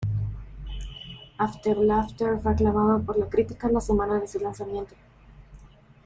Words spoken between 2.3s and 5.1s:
fue aclamado por la crítica la semana de su lanzamiento.